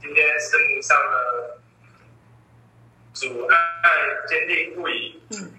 [0.00, 1.60] 今天师母上了
[3.14, 5.20] 主爱坚定不移。
[5.30, 5.52] 嗯。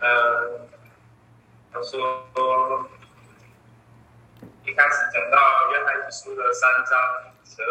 [0.00, 0.68] 呃，
[1.72, 2.88] 他说，
[4.64, 6.92] 一开始讲到约翰一书的三章
[7.44, 7.62] 十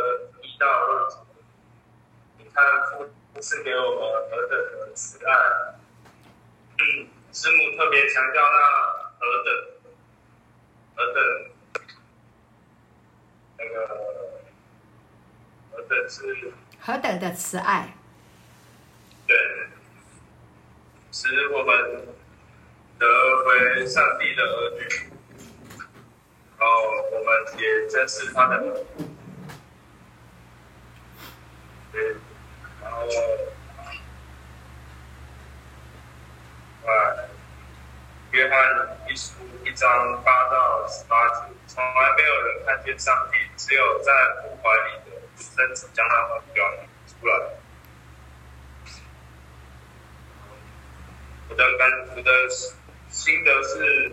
[0.42, 1.18] 一到二节，
[2.38, 3.10] 你看父
[3.40, 5.32] 赐给我们何等的慈爱。
[6.80, 8.58] 嗯，师母特别强调那
[9.20, 9.54] 何等，
[10.96, 11.18] 何等。
[13.58, 14.29] 那个
[15.90, 17.96] 何等是何等的慈爱，
[19.26, 19.36] 对，
[21.12, 22.08] 使我们
[23.00, 23.08] 得
[23.46, 24.88] 为上帝的儿女，
[26.60, 28.86] 然后我们也真是他的，
[31.92, 32.16] 对，
[32.84, 32.98] 然后
[36.86, 36.92] 啊，
[38.32, 39.34] 约翰一书
[39.66, 41.46] 一章八到十八节。
[41.68, 44.94] 从来没有人看见上帝，只有在父怀里
[45.40, 47.34] 的独生子将他们表明出来。
[51.50, 52.50] 我的感，我的
[53.10, 54.12] 心得是，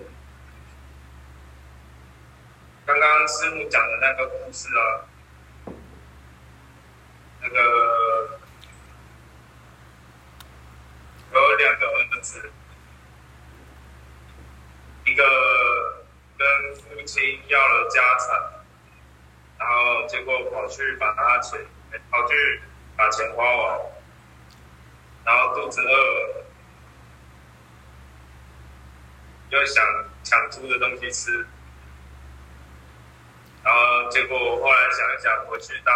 [2.85, 5.05] 刚刚师母讲的那个故事啊，
[7.43, 8.39] 那个
[11.33, 12.51] 有两个儿子，
[15.05, 15.25] 一个。
[16.39, 18.56] 跟父亲要了家产，
[19.77, 21.61] 然后结果跑去把他钱，
[22.11, 22.63] 跑去
[22.97, 23.81] 把钱花完，
[25.23, 26.47] 然后肚子饿了，
[29.51, 29.85] 又想
[30.25, 31.47] 抢猪的东西吃，
[33.63, 35.95] 然后结果后来想一想，我去当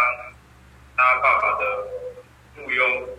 [0.95, 1.87] 他爸爸的
[2.57, 3.09] 雇佣，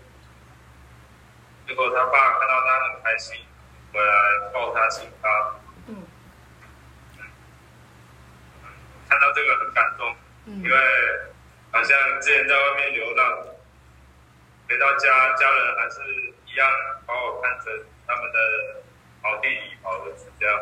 [1.67, 3.37] 结果他爸看到他很开心，
[3.93, 5.29] 回来抱他亲他。
[9.09, 10.77] 看到这个很感动，因为
[11.71, 13.47] 好像之前在外面流浪，
[14.69, 16.01] 回到家，家人还是
[16.47, 16.69] 一样
[17.07, 17.73] 把我看成
[18.07, 18.83] 他们的
[19.23, 20.61] 好弟弟、好儿子这样。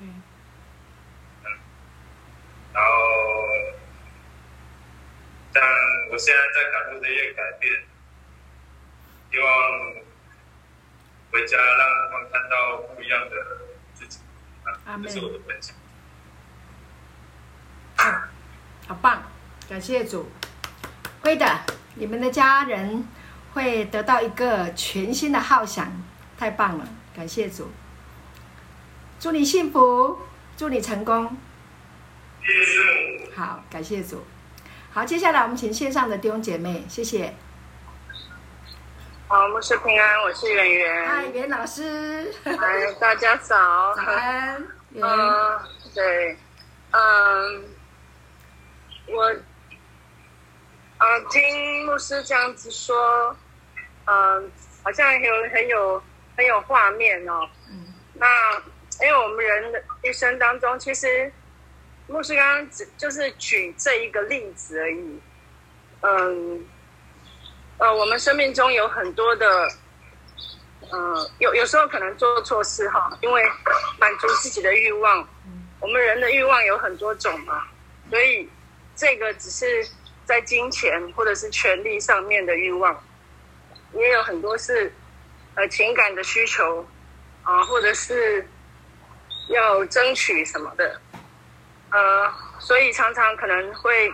[0.00, 0.22] 嗯。
[2.72, 2.90] 然后，
[5.52, 5.62] 但
[6.10, 7.72] 我现在在感受这些改变，
[9.30, 9.48] 希望
[11.30, 13.36] 回家让他们看到不一样的
[13.94, 14.18] 自己。
[14.64, 15.76] 啊，这是我的分享。
[18.86, 19.22] 好棒，
[19.66, 20.28] 感谢主，
[21.22, 21.46] 会的，
[21.94, 23.08] 你们的家人
[23.54, 25.90] 会得到一个全新的浩翔，
[26.38, 26.86] 太棒了，
[27.16, 27.70] 感谢主，
[29.18, 30.18] 祝你幸福，
[30.54, 31.34] 祝你成功。
[33.34, 34.22] 好，感谢主。
[34.92, 37.34] 好，接下来我们请线上的弟兄姐妹，谢谢。
[39.28, 41.08] 好，牧师平安，我是圆圆。
[41.08, 42.30] 嗨，袁老师。
[42.44, 43.94] 嗨，大家早。
[43.96, 44.62] 早安。
[44.92, 45.62] 嗯、呃，
[45.94, 46.36] 对，
[46.90, 47.64] 嗯。
[49.06, 49.22] 我，
[50.96, 53.36] 啊、呃，听牧师这样子说，
[54.06, 54.50] 嗯、呃，
[54.82, 56.02] 好像很有很有
[56.36, 57.46] 很有画面哦。
[57.70, 57.92] 嗯。
[58.14, 58.26] 那
[59.04, 61.30] 因为我们人的一生当中，其实
[62.06, 65.20] 牧师刚刚只就是举这一个例子而已。
[66.00, 66.66] 嗯。
[67.76, 69.68] 呃，我们生命中有很多的，
[70.90, 73.42] 嗯、呃，有有时候可能做错事哈，因为
[73.98, 75.20] 满足自己的欲望。
[75.46, 75.68] 嗯。
[75.80, 77.64] 我们人的欲望有很多种嘛，
[78.08, 78.48] 所以。
[78.96, 79.66] 这个只是
[80.24, 83.02] 在金钱或者是权力上面的欲望，
[83.92, 84.92] 也有很多是
[85.54, 86.86] 呃情感的需求
[87.42, 88.48] 啊，或者是
[89.48, 91.00] 要争取什么的，
[91.90, 94.12] 呃，所以常常可能会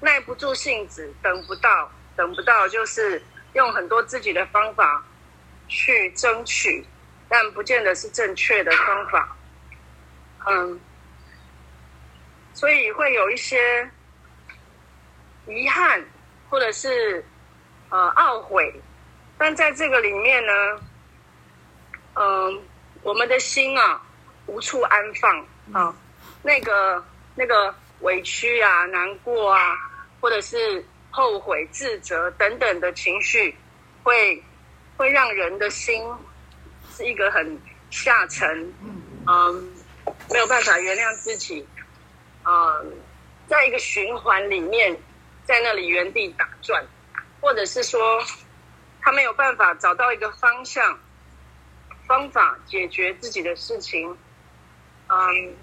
[0.00, 5.04] 耐不住性子，等不到，等不到，就是用很多自己的方法
[5.68, 6.84] 去争取，
[7.28, 9.36] 但不见得是正确的方法，
[10.46, 10.80] 嗯，
[12.54, 13.88] 所以会有一些。
[15.48, 16.04] 遗憾，
[16.50, 17.24] 或者是
[17.88, 18.70] 呃懊悔，
[19.38, 20.52] 但在这个里面呢，
[22.14, 22.62] 嗯、
[23.02, 24.02] 我们的心啊
[24.44, 25.96] 无处安放啊，
[26.42, 27.02] 那个
[27.34, 29.74] 那个委屈啊、难过啊，
[30.20, 33.56] 或者是后悔、自责等等的情绪，
[34.02, 34.42] 会
[34.98, 36.04] 会让人的心
[36.94, 37.58] 是一个很
[37.90, 38.70] 下沉，
[39.26, 39.72] 嗯、
[40.30, 41.66] 没有办法原谅自己，
[42.44, 42.92] 嗯、
[43.46, 44.94] 在一个循环里面。
[45.48, 46.84] 在那里原地打转，
[47.40, 48.22] 或者是说
[49.00, 50.98] 他没有办法找到一个方向、
[52.06, 54.14] 方法解决自己的事情，
[55.08, 55.56] 嗯，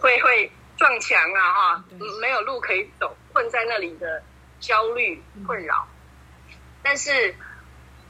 [0.00, 1.84] 会会撞墙啊哈，
[2.22, 4.22] 没有路可以走，困在那里的
[4.60, 5.86] 焦虑困扰。
[6.82, 7.34] 但是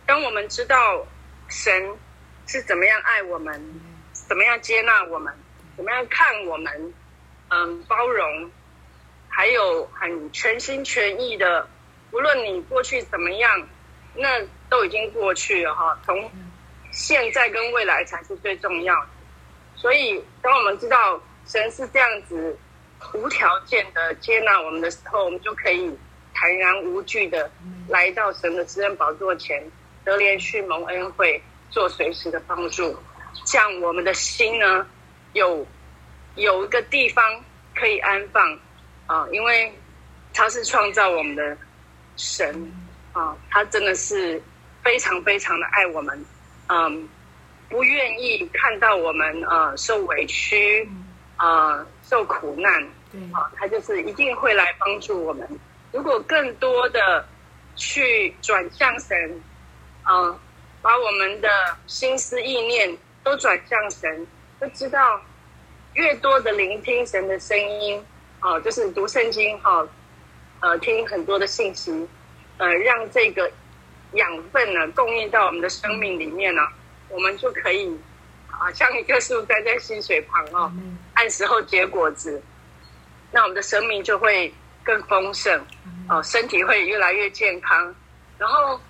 [0.07, 1.05] 当我们知道
[1.49, 1.99] 神
[2.47, 3.61] 是怎么样爱我们，
[4.13, 5.37] 怎么样接纳我们，
[5.77, 6.95] 怎么样看我们，
[7.49, 8.53] 嗯，包容。
[9.29, 11.69] 还有很全心全意的，
[12.13, 13.69] 无论你过去怎么样，
[14.15, 15.99] 那都已经过去了哈。
[16.05, 16.31] 从
[16.91, 19.09] 现在跟未来才是最重要的。
[19.75, 22.59] 所以，当我们知道神是这样子
[23.13, 25.95] 无条件的接纳我们的时候，我们就可以
[26.33, 27.51] 坦然无惧的
[27.89, 29.71] 来到神的施恩宝座前，
[30.03, 32.97] 得连续蒙恩惠，做随时的帮助，
[33.45, 34.87] 这样我们的心呢，
[35.35, 35.67] 有
[36.37, 37.45] 有一个地方
[37.75, 38.59] 可以安放
[39.07, 39.73] 啊，因为
[40.35, 41.57] 他是创造我们的
[42.17, 42.73] 神
[43.13, 44.41] 啊，他真的是
[44.83, 46.25] 非常非常的爱我们，
[46.69, 47.09] 嗯，
[47.69, 50.89] 不愿意看到我们呃受委屈
[51.37, 52.83] 啊，受苦难，
[53.33, 55.49] 啊，他就是一定会来帮助我们。
[55.93, 57.27] 如果更多的
[57.75, 59.43] 去转向神，
[60.03, 60.39] 啊。
[60.83, 61.49] 把我们的
[61.89, 64.25] 心思意念都转向神，
[64.61, 65.21] 就知道
[65.95, 68.01] 越多的聆听神的声音，
[68.41, 69.87] 哦，就是读圣经哈，
[70.61, 72.09] 呃，听很多的信息，
[72.59, 73.51] 呃，让这个
[74.13, 76.63] 养分呢供应到我们的生命里面呢，
[77.09, 77.97] 我们就可以
[78.51, 80.73] 啊，像一棵树栽在溪水旁哦，
[81.15, 82.43] 按时候结果子，
[83.33, 84.53] 那我们的生命就会
[84.85, 85.65] 更丰盛，
[86.09, 87.95] 哦，身体会越来越健康，
[88.39, 88.81] 然后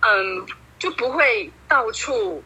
[0.00, 0.46] 嗯。
[0.80, 2.40] 就不会到处，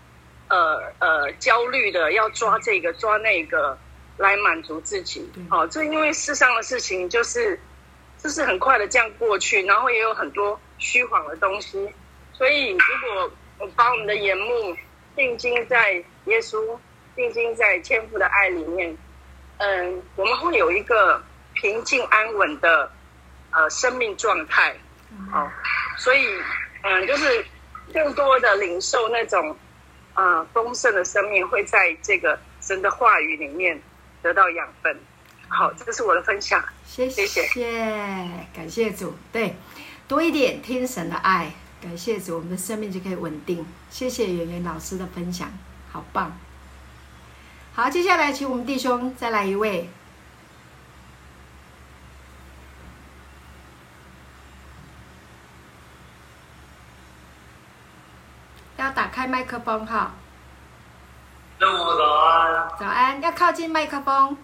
[0.49, 3.77] 呃呃焦虑的要抓这个抓那个
[4.23, 5.31] 来满足自己。
[5.51, 7.61] 好，这因为世上的事情就是
[8.17, 11.93] 就是很快的这样过去，然后也有很多虚晃的东西。
[12.33, 14.77] 所以如果我把我们的眼目
[15.15, 15.93] 定睛在
[16.25, 16.79] 耶稣，
[17.15, 18.97] 定睛在天父的爱里面，
[19.59, 21.23] 嗯，我们会有一个
[21.53, 22.91] 平静安稳的
[23.51, 24.75] 呃生命状态。
[25.35, 25.51] 哦，
[25.99, 26.27] 所以
[26.83, 27.45] 嗯就是。
[27.93, 29.55] 更多的领受那种，
[30.15, 33.79] 呃，丰盛的生命会在这个神的话语里面
[34.23, 34.97] 得到养分。
[35.49, 36.65] 好，这是我的分享。
[36.87, 39.15] 谢谢，谢谢，感谢主。
[39.31, 39.57] 对，
[40.09, 41.53] 多一点听神的爱，
[41.83, 43.67] 感谢主，我们的生命就可以稳定。
[43.91, 45.51] 谢谢圆圆老师的分享，
[45.91, 46.39] 好棒。
[47.75, 49.91] 好，接下来请我们弟兄再来一位。
[58.79, 60.15] 要打开麦克风哈。
[61.63, 61.69] 早
[62.15, 62.69] 安。
[62.81, 64.37] 早安，要靠近麦克风，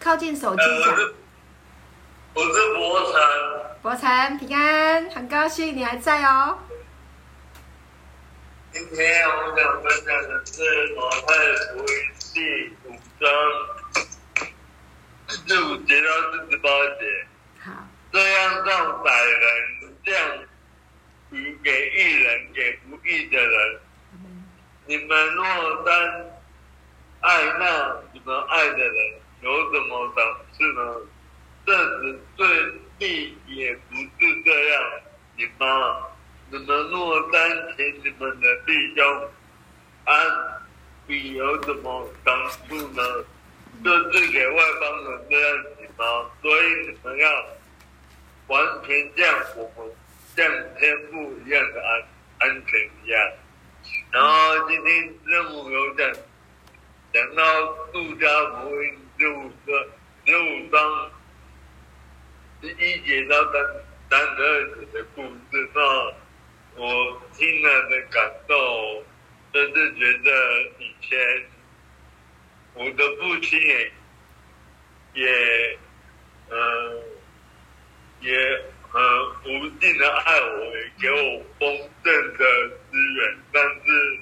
[0.00, 0.96] 靠近手机讲。
[2.32, 3.20] 我是博成。
[3.82, 6.56] 博成平安，很高兴你还在哦。
[8.72, 11.34] 今天我想分享的是马太
[11.74, 11.94] 福音
[12.32, 12.90] 第五
[13.20, 13.28] 章
[15.28, 17.26] 四十五节到四十八节。
[17.60, 17.70] 好。
[18.10, 20.14] 这样让百人降
[21.32, 23.80] 雨给一人，给不义的人。
[24.86, 25.44] 你们若
[25.84, 26.31] 单
[27.22, 30.96] 爱那你们爱的人，有什么赏赐呢？
[31.64, 32.46] 这时税
[32.98, 34.82] 吏也不是这样，
[35.36, 35.68] 你们
[36.50, 39.28] 你们若单请你们的弟兄
[40.04, 40.16] 安
[41.06, 43.24] 比有什么赏赐呢？
[43.84, 46.30] 这是给外邦人这样行吗？
[46.42, 47.46] 所以你们要
[48.48, 49.94] 完全像我们
[50.34, 50.44] 像
[50.78, 52.02] 天父一样的安
[52.40, 53.32] 安全一样。
[54.10, 56.12] 然后今天任务有讲，
[57.12, 57.42] 讲到
[57.92, 58.26] 杜家
[58.62, 59.86] 福音十五个
[60.24, 61.10] 十五章
[62.62, 63.62] 第一节到三
[64.08, 65.80] 三十二节的故事，那
[66.76, 69.04] 我听了的感受，
[69.52, 70.30] 真是觉得
[70.78, 71.18] 以前
[72.72, 73.60] 我的父亲
[75.12, 75.78] 也
[76.48, 77.02] 嗯、
[78.20, 78.62] 也。
[78.94, 79.02] 很，
[79.46, 84.20] 无尽的爱我，也给我丰盛的资源，但是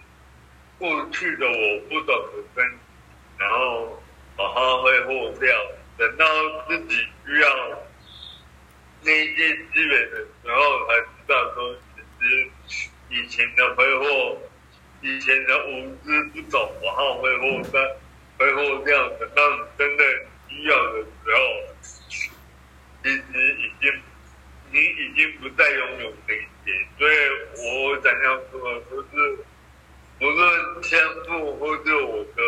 [0.78, 2.79] 过去的我不懂得珍惜，
[3.40, 4.00] 然后
[4.36, 5.50] 把它挥霍掉，
[5.98, 6.24] 等到
[6.68, 6.94] 自己
[7.26, 7.48] 需要
[9.02, 12.50] 那些资源的时候，才知道说，其实
[13.08, 14.38] 以前的挥霍，
[15.00, 17.80] 以前的无知不懂，然后挥霍掉，
[18.38, 20.04] 挥霍掉，等到你真的
[20.48, 21.40] 需要的时候，
[23.02, 23.92] 其实已经。
[24.72, 27.12] 你已经不再拥有那些，所以
[27.56, 29.38] 我想要说的就是，
[30.20, 32.42] 不论天赋或者我的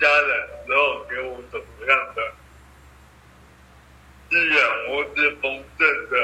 [0.00, 2.32] 家人，然后给我什么样的
[4.30, 4.56] 资源
[4.88, 6.14] 或是丰盛的、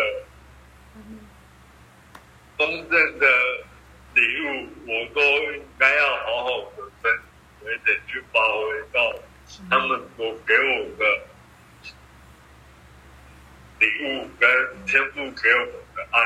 [2.57, 3.27] 丰盛的
[4.15, 5.21] 礼物，我都
[5.55, 8.99] 应该要好好的珍惜，而且去发挥到
[9.71, 11.05] 他们所给我的。
[13.81, 14.49] 礼物跟
[14.87, 16.17] 天父给我的爱，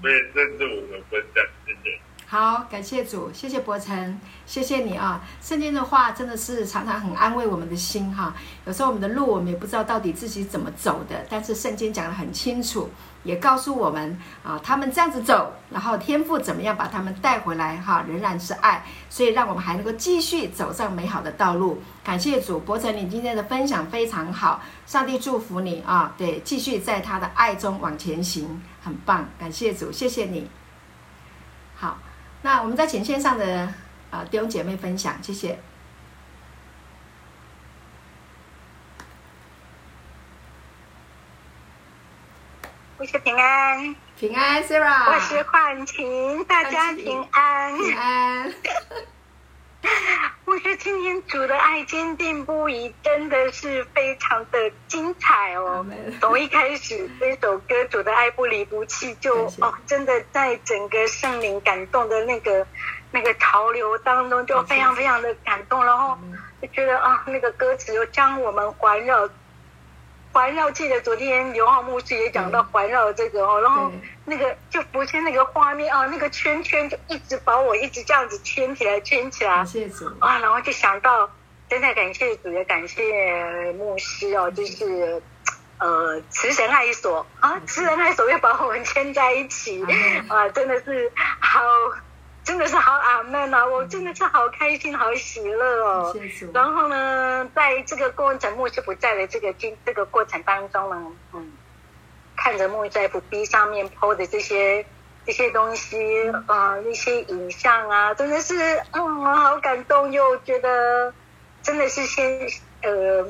[0.00, 2.00] 所以这是我的分享，谢谢。
[2.32, 5.20] 好，感谢主，谢谢伯承，谢谢你啊！
[5.42, 8.34] 圣经的话真的是常常很安慰我们的心哈。
[8.64, 12.88] 有时候我们的路我们也不知道到底自己怎么走的，但是圣经讲得很清楚，
[13.22, 21.82] 也告诉我们啊，他们这样子走，然后天父怎么样把他们带回来哈，仍然是爱，所以让我们还能够继续走上美好的道路。
[22.02, 26.14] 感谢主，伯承，你今天的分享非常好，上帝祝福你啊！
[26.16, 30.48] 对，继续在他的爱中往前行，很棒，感谢主，谢谢你。
[32.42, 32.50] 好。
[32.50, 33.72] 那我们在请线上的
[34.10, 35.58] 啊弟兄姐妹分享，谢谢。
[42.98, 45.12] 我是平安，平安，Sarah。
[45.12, 48.52] 我是焕晴，大家平安，平安。
[50.44, 55.84] 我觉得今天主的爱坚定不移，真的是非常的精彩哦。
[56.20, 62.66] 从一开始这首歌，主的爱不离不弃，就哦，真的在整个圣灵感动的那个
[63.10, 66.16] 那个潮流当中，就非常非常的感动，然后
[66.60, 69.28] 就觉得啊，那个歌词又将我们环绕。
[70.32, 73.92] 环绕，记得昨天刘浩牧师也讲到环绕这个哦，然后
[74.24, 79.56] 那个就浮现那个画面啊，那个圈圈就一直把我一直这样子圈起来，圈起来。
[79.56, 80.06] 感谢主。
[80.20, 81.30] 啊，然后就想到，
[81.68, 85.22] 真的感谢主，也感谢牧师哦，就是
[85.78, 89.84] 呃慈神爱所啊，慈神爱所又把我们牵在一起。
[90.28, 91.60] 啊，真的是好。
[92.44, 93.64] 真的是好阿门啊！
[93.64, 96.16] 我真的是好开心，好喜乐哦。
[96.52, 101.52] 然后呢，在这个过程牧师不在的这个经这个过程当中呢，嗯，
[102.36, 104.84] 看着牧师在 FB 上面 PO 的这些
[105.24, 105.96] 这些东西
[106.48, 111.14] 呃、些影像啊，真的是嗯，好感动，又觉得
[111.62, 112.40] 真的是先
[112.82, 113.24] 呃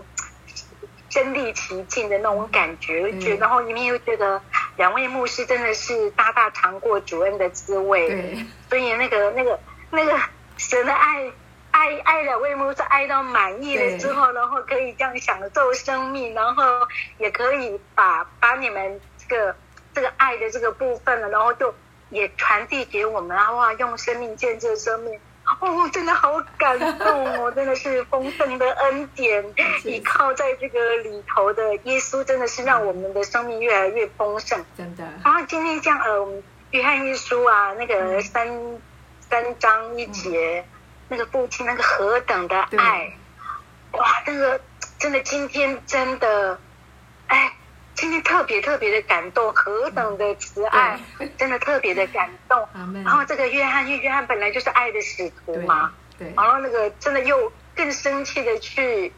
[1.10, 4.40] 身历其境的那种感觉，觉、嗯、然后里面又觉得。
[4.76, 9.58] 两位牧师真的是大大尝过主恩的滋味，对，所以那个那个
[9.90, 10.18] 那个
[10.56, 11.30] 神的爱
[11.70, 16.64] 爱爱两位牧师爱到满意了之后，然后可以这样享受生命，然后
[17.18, 19.54] 也可以把把你们这个
[19.94, 21.74] 这个爱的这个部分了，然后就
[22.10, 25.20] 也传递给我们，然后啊，用生命见证生命。
[25.62, 27.48] 哦，真的好感动哦！
[27.52, 29.44] 真的是丰盛的恩典，
[29.84, 34.64] 依靠在这个里头的耶稣，真的是让我们的生命越来越丰盛。
[34.76, 35.04] 真的。
[35.24, 36.42] 然后今天这样，呃，
[36.72, 38.82] 约翰一书啊，那个三、嗯、
[39.20, 40.66] 三章一节，嗯、
[41.10, 43.12] 那个父亲那个何等的爱，
[43.92, 44.60] 哇，那个
[44.98, 46.58] 真的今天真的，
[48.02, 48.08] 哎。
[48.08, 50.98] 今天特别特别的感动，何等的慈爱，
[51.38, 52.68] 真的特别的感动。
[53.04, 56.30] 然后这个约翰，因为约翰本来就是爱的使徒嘛，对。
[56.36, 59.12] 然后那个真的又更生气的去，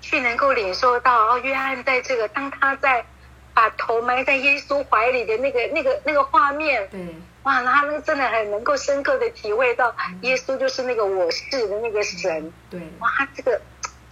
[0.00, 3.04] 去能够领受到哦，约翰在这个当他在
[3.52, 7.00] 把头埋在耶稣怀里的那个那个那个画面，对。
[7.42, 12.80] 哇，他那个真的很能够深刻的体会到耶稣就是那个我是的那个神，对。
[13.00, 13.60] 哇，这个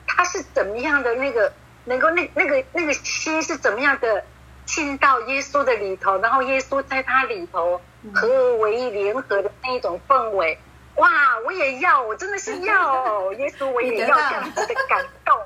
[0.07, 1.53] 他是怎么样的那个？
[1.87, 4.25] 能够那那个那个心是怎么样的
[4.65, 7.81] 进到耶稣的里头，然后耶稣在他里头
[8.13, 10.59] 合而为一联合的那一种氛围，
[10.97, 11.09] 哇！
[11.45, 15.39] 我也要，我真的是要 耶稣，我也要这样子的感动。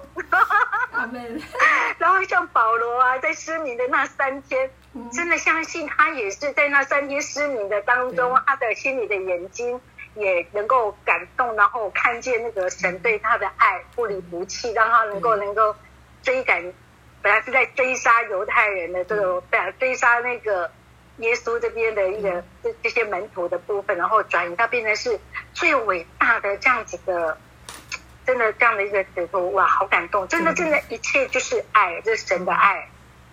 [1.99, 4.71] 然后像保罗啊，在失明的那三天，
[5.13, 9.79] 真的相信他也是在那三天失明的当中，他的心里的眼睛
[10.15, 15.77] 也能够感动，然后看见那个神对他的爱不离不弃，让他能够能够。
[16.23, 16.73] 追赶，
[17.23, 20.71] 本来是在追杀犹太人的这个，对啊，追杀那个
[21.19, 25.19] 耶稣这边的一个这这些门徒的部分，然后转移到变成是
[25.53, 27.39] 最伟大的这样子的，
[28.27, 30.27] 真的这样的一个时候，哇，好感动！
[30.29, 32.89] 真的，真的，一切就是爱，这是神的爱，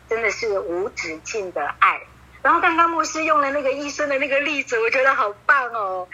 [0.09, 2.01] 真的是无止境的爱。
[2.41, 6.07] 然后刚刚牧师用了那个医生的那个例子，我觉得好棒哦，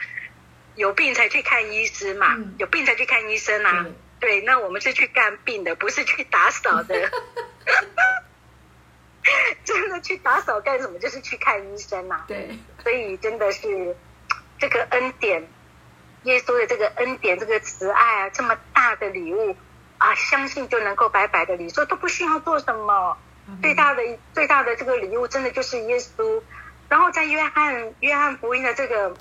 [0.75, 3.85] 有病才去看医师嘛，有病才去看医生啊。
[4.23, 6.95] 对，那我们是去看病的，不是去打扫的。
[9.65, 10.97] 真的去打扫干什么？
[10.97, 12.23] 就是去看医生啊。
[12.25, 13.97] 对，所以真的是
[14.57, 15.45] 这个恩典，
[16.23, 19.57] 耶稣的这个恩典，这个慈爱啊，这么大的礼物
[19.97, 23.17] 啊，相信就能够白白的领受，都不需要做什么。
[23.61, 24.01] 最大的
[24.33, 26.41] 最大的这个礼物，真的就是耶稣。
[26.87, 29.13] 然后在约翰约翰福音的这个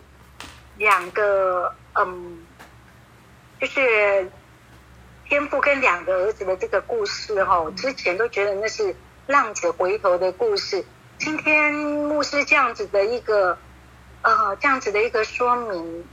[0.76, 2.47] 两个，嗯，
[3.61, 4.30] 就是。
[5.32, 8.94] 天父跟两个儿子的这个故事，哈，之前都觉得那是
[9.26, 10.84] 浪子回头的故事。
[11.16, 13.56] 今天牧师这样子的一个，
[14.20, 16.04] 呃，这样子的一个说明，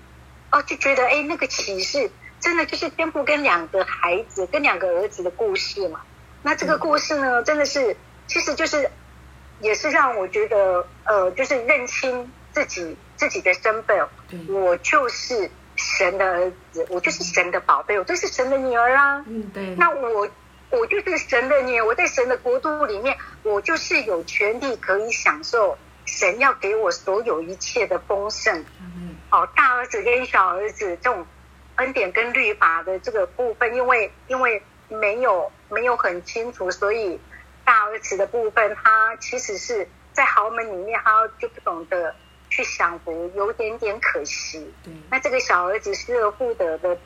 [0.54, 2.10] 哦，就觉得哎，那个启示
[2.40, 6.00] 真的就是天父跟两个孩子、跟两个儿子的故事嘛。
[6.42, 8.90] 那这个故事呢，真的是，其实就是，
[9.60, 14.08] 也是让我觉得，呃，就是认清自己自己的身份，
[14.48, 19.24] 我就是神的儿子，我就是神的宝贝，我就是神的女儿啊。
[19.28, 19.76] 嗯，对。
[19.76, 20.30] 那我
[20.70, 28.66] 我就是神的女儿，我在神的国度里面，我就是有权利可以享受神要给我所有一切的丰盛。
[28.82, 29.16] 嗯。
[29.32, 31.26] 哦，大儿子跟小儿子这种
[31.78, 37.20] 恩典跟律法的这个部分，因为因为没有没有很清楚，所以
[37.64, 39.88] 大儿子的部分，他其实是。
[40.12, 42.14] 在豪门里面，他就不懂得
[42.60, 44.74] 去享福，有点点可惜。
[44.84, 46.98] 对，那这个小儿子失而复得的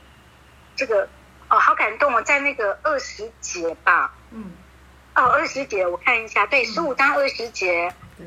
[0.75, 1.07] 这个
[1.47, 4.51] 哦，好感动哦，在那个二十节吧，嗯，
[5.13, 8.25] 哦，二十节我看一下，对，十五章二十节，嗯，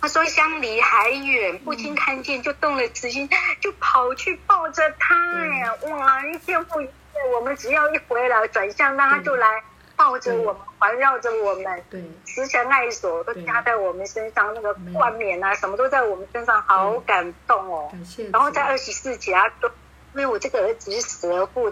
[0.00, 3.28] 他说相离还远，父亲看见就动了慈心，
[3.60, 5.16] 就跑去抱着他
[5.56, 9.64] 呀，哇，一天不一天，我们只要一回来转向，那他就来。
[9.98, 17.88] 抱着我们，环绕着我们，对，慈祥爱所都加在我们身上，那个冠冕啊，什么都在我们身上，好感动哦。
[17.90, 18.30] 感谢。
[18.30, 19.68] 然后在二十四节啊，都
[20.14, 21.68] 因为我这个儿子是死而复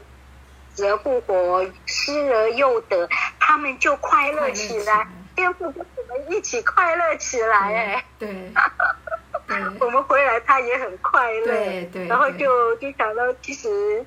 [0.74, 5.06] 死而复活，失而又得，他们就快乐起来，
[5.36, 8.52] 天父跟我们一起快乐起来，哎， 对，
[9.78, 14.04] 我们回来他也很快乐，对对，然后就就想到其实。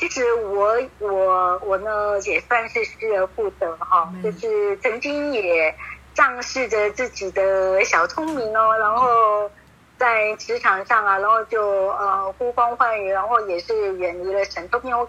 [0.00, 5.74] 其实我我我呢也算是失而复得哈，就是曾经也
[6.14, 9.50] 仗势着自己的小聪明哦，然后
[9.98, 15.06] 在职场上啊，然后就呃呼风唤雨，然后也是远离了神，都没有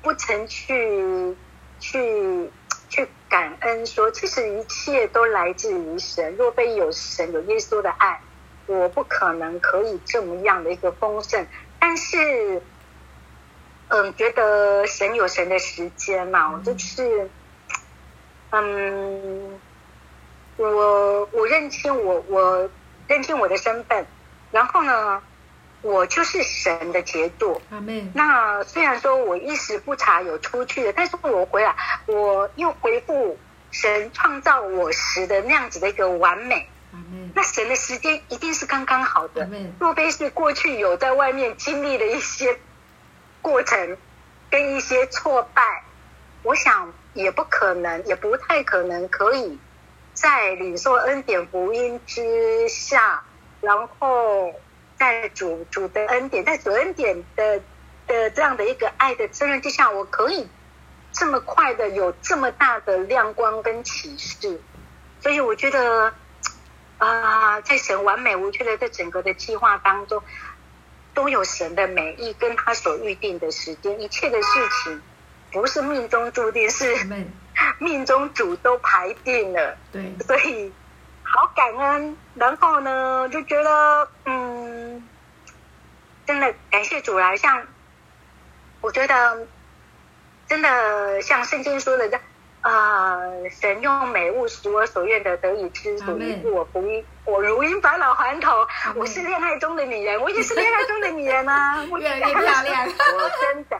[0.00, 1.36] 不曾去
[1.78, 2.50] 去
[2.88, 8.18] 去感恩说，其实一切都来自于神，若非有神有耶稣的爱，
[8.64, 11.46] 我不可能可以这么样的一个丰盛，
[11.78, 12.62] 但是。
[13.88, 17.30] 嗯，觉得神有神的时间嘛，我就是，
[18.50, 19.60] 嗯，
[20.56, 22.68] 我我认清我我
[23.06, 24.06] 认清我的身份，
[24.50, 25.22] 然后呢，
[25.82, 27.60] 我就是神的杰作。
[28.14, 31.76] 那虽然说我一时不察有出去的，但是我回来，
[32.06, 33.38] 我又回复
[33.70, 36.68] 神创造我时的那样子的一个完美。
[37.34, 39.46] 那神的时间一定是刚刚好的。
[39.78, 42.58] 若非是过去有在外面经历了一些。
[43.44, 43.98] 过程
[44.50, 45.84] 跟一些挫败，
[46.42, 49.58] 我想也不可能，也不太可能可以
[50.14, 53.22] 在领受恩典福音之下，
[53.60, 54.54] 然后
[54.96, 57.60] 在主主的恩典，在主恩典的
[58.06, 60.48] 的这样的一个爱的滋润之下，我可以
[61.12, 64.58] 这么快的有这么大的亮光跟启示，
[65.20, 66.14] 所以我觉得
[66.96, 70.22] 啊、在神完美无缺的这整个的计划当中。
[71.14, 75.00] 都有神的美意，跟他所预定的时间，一切的事情
[75.52, 76.94] 不是命中注定，是
[77.78, 79.76] 命中主都排定了。
[79.92, 80.72] 对，所以
[81.22, 82.16] 好感恩。
[82.34, 85.08] 然后呢，就觉得嗯，
[86.26, 87.66] 真的感谢主来，像
[88.80, 89.46] 我觉得
[90.48, 92.22] 真的像圣经说的这样。
[92.64, 93.50] 啊、呃！
[93.50, 96.18] 神用美物使我所愿的得以知足，
[96.50, 98.66] 我不因我如因返老还童。
[98.94, 101.84] 我是恋爱中的女人， 我也是恋爱中的女人啊！
[101.84, 102.86] 越来越漂亮。
[102.86, 103.78] 我真的，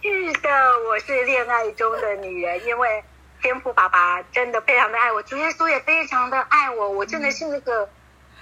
[0.00, 0.48] 是的，
[0.88, 3.02] 我是恋爱中的女人，因为
[3.42, 6.90] 天父爸爸真的非常的爱我，主耶稣也非常的爱我。
[6.90, 7.88] 我真的是那个，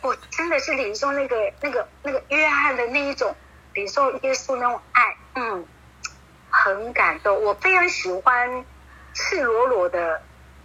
[0.02, 3.34] 我真的是领受那个那个那个约翰的那一种
[3.72, 5.64] 领受耶稣那种爱，嗯，
[6.50, 7.42] 很感动。
[7.42, 8.66] 我非常喜欢。
[9.14, 10.22] 赤裸裸的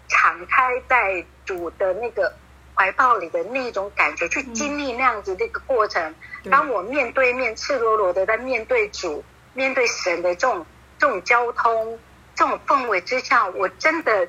[0.07, 2.33] 敞开在主的那个
[2.73, 6.15] 怀抱里的那种感觉，去经历那样子的一个过程。
[6.49, 10.65] 当我面对面赤裸裸的在面对主、面对神的这种
[10.97, 11.99] 这种交通、
[12.35, 14.27] 这种氛围之下，我真的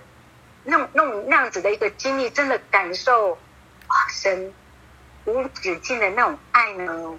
[0.64, 3.38] 那种那种那样子的一个经历，真的感受
[3.86, 4.52] 啊，神
[5.26, 7.18] 无止境的那种爱呢，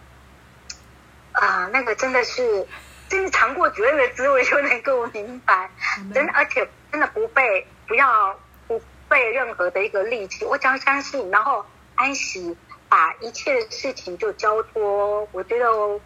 [1.32, 2.68] 啊，那个真的是
[3.08, 5.70] 真的尝过主任的滋味，就能够明白，
[6.14, 6.68] 真的，而且。
[6.92, 12.56] 真的不被不要不被任何的一个力气，我只要相信，然后安息，
[12.88, 15.28] 把一切的事情就交托。
[15.32, 16.00] 我觉得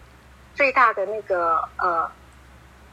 [0.55, 2.09] 最大的那个呃，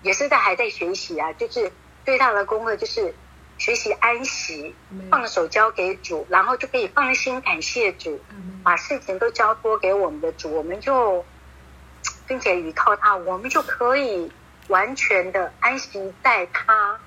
[0.03, 1.71] 也是在还在学习啊，就是
[2.05, 3.15] 最大的功课就是
[3.59, 4.75] 学习安息，
[5.11, 8.21] 放手交给主，然后就可以放心感谢主，
[8.65, 11.25] 把事情都交托给我们的主，我们就
[12.27, 14.33] 并且依靠他，我们就可以
[14.69, 16.99] 完全的安息在他。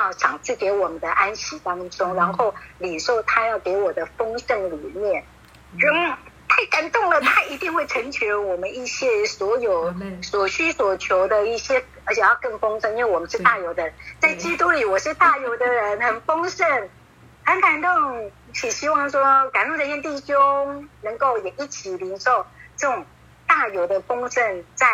[0.00, 5.24] 要赏赐给我们的安息当中，然后领受他要给我的丰盛里面，
[5.72, 6.16] 嗯，
[6.48, 16.66] 太感动了，他一定会成全我们一些所有所需所求的一些，而且要更丰盛，因为我们是大有的人，在基督里我是大有的人，很丰盛，
[17.44, 18.30] 很感动，
[18.62, 23.04] 也希望说感动这些弟兄能够也一起领受这种
[23.46, 24.86] 大有的丰盛在，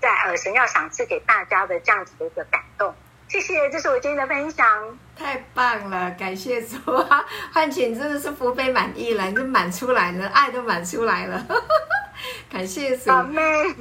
[0.00, 2.92] 在在呃神要赏赐给大家的这样子的一个感动。
[3.32, 4.68] 谢谢，这是我今天的分享。
[5.16, 7.24] 太棒了，感谢主啊！
[7.50, 11.42] 焕芹真的是福杯满溢了，你就满出来了，爱都满出来了。
[12.52, 13.04] 感谢主，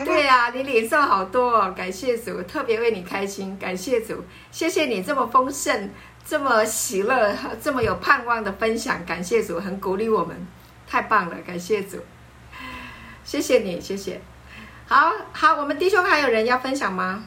[0.05, 5.89] 对呀、啊，你领受好多哦，感谢主，特别为你开心，感谢主，谢谢你这么丰盛、
[6.25, 10.47] 这么喜乐、这么有盼望的分享，感谢主，很鼓励我们，
[10.87, 11.97] 太棒了，感谢主，
[13.25, 14.21] 谢谢你，谢谢。
[14.87, 17.25] 好好，我们弟兄还有人要分享吗？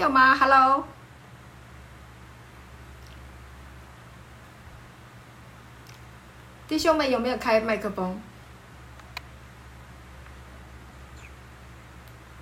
[0.00, 0.82] 有吗？Hello，
[6.66, 8.18] 弟兄们有没有开麦克风？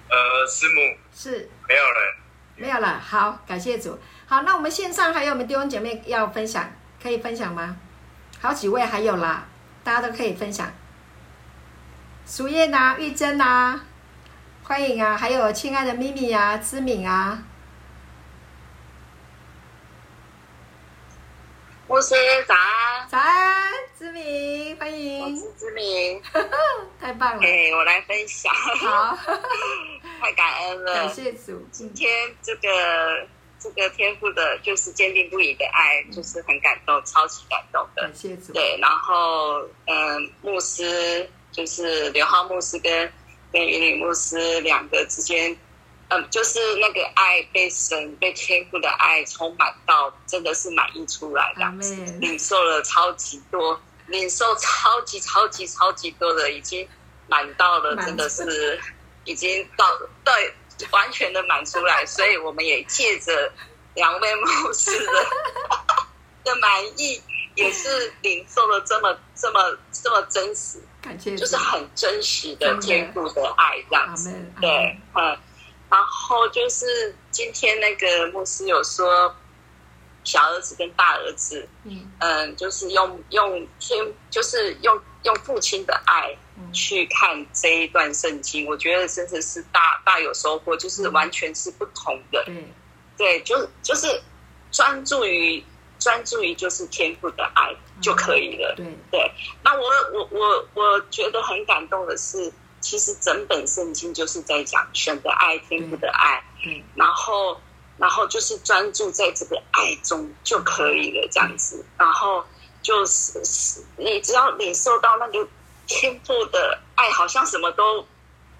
[0.09, 2.17] 呃，师母是没有了，
[2.55, 3.01] 没有了。
[3.01, 3.99] 好，感谢主。
[4.29, 6.71] 好，那我们线上还有我们弟兄姐妹要分享，
[7.03, 7.77] 可以分享吗？
[8.41, 9.45] 好几位还有啦，
[9.83, 10.73] 大家都可以分享。
[12.25, 13.81] 淑燕呐，玉珍呐。
[14.69, 15.17] 欢迎啊！
[15.17, 17.43] 还有亲爱的咪咪啊，知敏啊，
[21.89, 22.15] 牧师
[22.47, 26.21] 早安，早安，知敏，欢迎，我是知敏，
[27.01, 27.43] 太棒了！
[27.43, 29.17] 哎，我来分享，好，
[30.21, 31.67] 太感恩了，感谢主。
[31.73, 32.11] 今天
[32.43, 33.27] 这个
[33.59, 38.53] 这个天赋的，就是坚定不移的爱，嗯、就是很感动，超级感动的，感谢主。
[38.53, 43.11] 对，然后嗯，牧师就是刘浩牧师跟。
[43.53, 45.57] 跟云里牧师两个之间，
[46.09, 51.65] 嗯，就是那个爱被神、被天父的爱充满到，真的是满溢出来的，
[52.21, 56.89] 领受了超级多，领受超级超级超级多的，已经
[57.27, 58.81] 满到了，真的是
[59.25, 59.85] 已经到
[60.25, 60.55] 对
[60.91, 63.53] 完全的满出来， 所以我们也借着
[63.95, 65.13] 两位牧师的
[66.45, 67.21] 的满意，
[67.59, 70.79] 也是领受了这么这么这么真实。
[71.03, 75.37] 感谢就是很真实的天父的爱这样子，对，嗯，
[75.91, 79.35] 然后就是今天那个牧师有说，
[80.23, 86.37] 小儿子跟大儿子，嗯，嗯，就是用用天，就是用用父亲的爱
[86.73, 92.65] 去看这一段圣经，我觉得真的是大大有收获，就是完全是不同的，嗯，
[93.17, 94.21] 对，就就是
[94.71, 95.65] 专注于。
[96.09, 98.75] 专注于就是天赋的爱就可以了。
[98.75, 99.31] 对对，
[99.63, 106.43] 那我我我我觉得很感动的是，其实整本圣经就是在讲神的爱、天赋的爱。
[106.65, 107.61] 嗯，然后
[107.99, 111.85] 然后就是专注在这个爱中就可以了，这样子。
[111.99, 112.43] 然后
[112.81, 115.47] 就是是，你只要领受到那个
[115.87, 118.07] 天赋的爱，好像什么都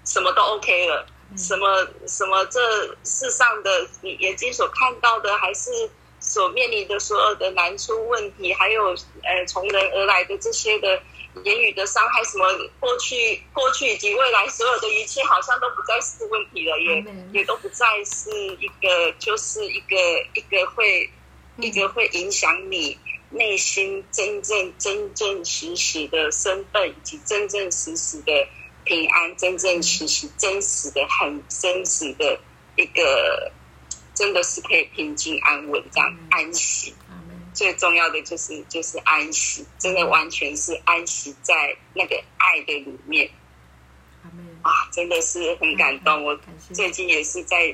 [0.05, 1.07] 什么都 OK 了。
[1.35, 2.59] 什么什么这
[3.03, 5.89] 世上的你眼睛所看到的，还是。
[6.19, 8.89] 所面临的所有的难处问题，还有
[9.23, 11.01] 呃从人而来的这些的
[11.43, 12.45] 言语的伤害，什么
[12.79, 17.05] 过去过去以及未来所有的一切，好像都不再是问题了，也
[17.39, 18.29] 也都不再是
[18.59, 19.95] 一个，就是一个
[20.33, 21.09] 一个会
[21.57, 22.97] 一个会影响你
[23.29, 28.47] 内心真正真正实实的身份，以及真正实实的
[28.83, 32.39] 平安，真正实实真实的很真实的
[32.75, 33.51] 一个。
[34.19, 36.93] 真的是可以平静安稳，这样安息。
[37.53, 43.31] 最重要的就是就是安息，真的完全是安息在那个爱的里面。
[44.61, 46.25] 啊，真的是很感动。
[46.25, 46.37] 我
[46.73, 47.73] 最近也是在，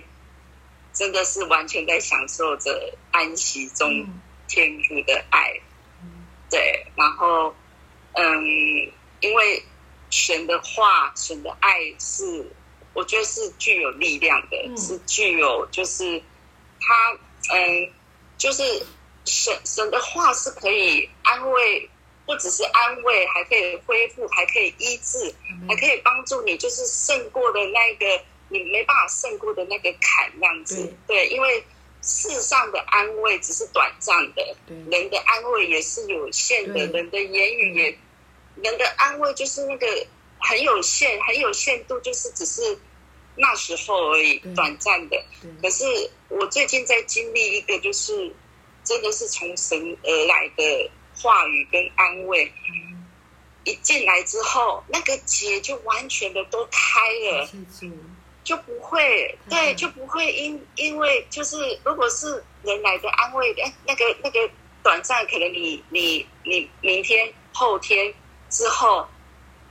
[0.93, 4.07] 真的是完全在享受着安息中
[4.47, 5.51] 天父的爱。
[6.51, 7.55] 对，然后
[8.13, 8.45] 嗯，
[9.19, 9.63] 因为
[10.11, 12.51] 神的话，神的爱是，
[12.93, 16.21] 我觉得是具有力量的，是具有就是。
[16.85, 17.17] 他
[17.55, 17.91] 嗯，
[18.37, 18.63] 就是
[19.25, 21.89] 神神的话是可以安慰，
[22.27, 25.33] 不只是安慰，还可以恢复，还可以医治，
[25.67, 30.93] 还可以帮助你，就是胜过的那个你没办法胜过的那个坎，那样子。
[31.07, 31.63] 对，因为
[32.03, 37.97] 世上的安慰只是短暂的，人的安慰也是有限的，人的言语也，
[38.61, 39.87] 人的安慰就是那个
[40.39, 42.77] 很有限，很有限度，就是只是。
[43.35, 45.23] 那时候而已，短暂的。
[45.61, 45.83] 可是
[46.29, 48.33] 我最近在经历一个，就是
[48.83, 52.51] 真的是从神而来的话语跟安慰。
[53.67, 56.99] 一进来之后，那个结就完全的都开
[57.31, 57.49] 了，
[58.43, 64.47] 就不会对，就不会因因为就是如果是人来的安慰，哎，那个那个
[64.83, 68.13] 短暂，可能你你你明天后天
[68.51, 69.07] 之后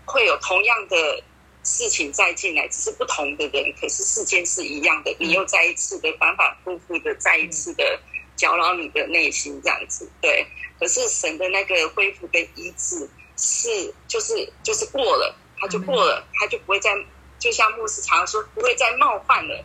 [0.04, 1.22] 会有同样的
[1.64, 7.98] 事情再进来，只是不同的人，可是事件是一样的，你又再一次的反反复复的再一次的
[8.36, 10.46] 搅扰你的内心这样子，对。
[10.78, 16.90] 可是神的那个恢复跟医治是就是就是过了，他就过了，他就不会再
[17.38, 19.64] 就像牧师常说，不会再冒犯了，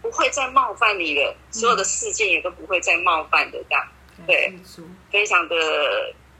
[0.00, 3.88] 不会再冒犯你了，所有的事件也都不会再冒犯的这样。
[4.26, 4.52] 对，
[5.10, 5.56] 非常的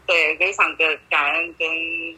[0.07, 1.69] 对，非常的感恩跟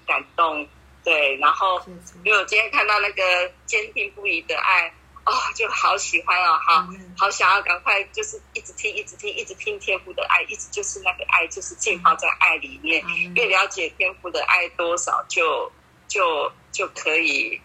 [0.05, 0.67] 感动，
[1.05, 1.81] 对，然后
[2.25, 4.89] 因为我今天看到那个坚定不移的爱，
[5.25, 13.05] 哦，就好喜欢哦，好，好想要赶快就是一直听，一直听，一直听天父的爱，一直就是那个爱，就是浸泡在爱里面，
[13.37, 15.71] 越了解天父的爱多少，就
[16.09, 17.61] 就就可以，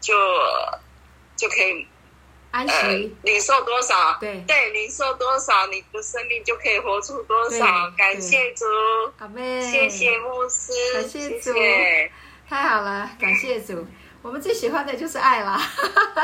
[0.00, 0.14] 就
[1.36, 1.86] 就可以。
[2.50, 2.92] 安息、呃，
[3.24, 4.16] 领受多少？
[4.20, 4.40] 对。
[4.46, 7.90] 对，领受多少，你的生命就可以活出多少。
[7.96, 8.64] 感谢主，
[9.18, 12.12] 阿们，谢谢牧师，感谢主，谢谢
[12.48, 13.86] 太好了，感谢主。
[14.22, 15.60] 我们最喜欢的就是爱啦，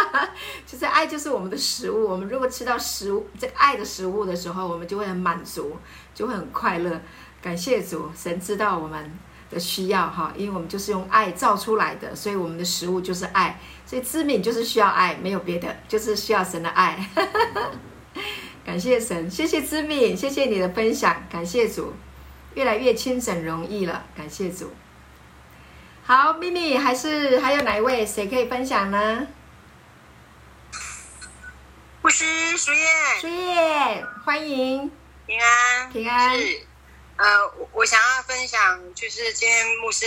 [0.67, 2.09] 就是爱就是我们的食物。
[2.09, 5.77] 我们如果吃到食物，这爱的食物的时候，我们就会很满足，
[6.15, 7.01] 就会很快乐。
[7.43, 9.19] 感谢主，神知道我们
[9.51, 13.61] 的需要哈，因为我们就是用爱造出来的，所以我们的食物就是爱。
[13.85, 17.07] 所以知敏就是需要爱，没有别的，就是需要神的爱。
[18.65, 21.93] 感谢神，谢谢知敏，谢谢你的分享，感谢主，
[22.55, 24.71] 越来越轻省容易了，感谢主。
[26.11, 28.05] 好，秘密还是还有哪一位？
[28.05, 29.29] 谁可以分享呢？
[32.03, 32.25] 牧师
[32.59, 32.87] 舒叶，
[33.21, 34.91] 舒叶，欢迎，
[35.25, 36.37] 平安，平安。
[36.37, 36.67] 是，
[37.15, 40.05] 呃，我我想要分享，就是今天牧师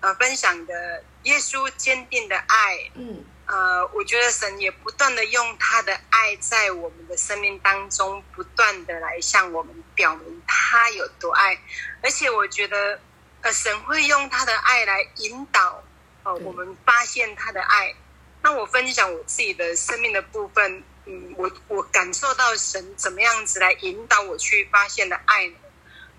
[0.00, 1.04] 呃分享的。
[1.24, 11.58] 耶稣坚定的爱，嗯，呃，我觉得神也不断的用他的爱在我们的生命当中，不断的来向我们表明他有多爱，
[12.02, 12.98] 而且我觉得，
[13.42, 15.82] 呃，神会用他的爱来引导，
[16.24, 17.94] 呃，我们发现他的爱。
[18.42, 25.54] 那我分享我自己的生命的部分，嗯，我我感受到神怎么样子来引导我去发现的爱呢？